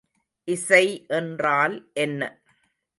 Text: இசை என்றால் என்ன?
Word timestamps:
இசை 0.47 1.05
என்றால் 1.07 1.89
என்ன? 1.93 2.21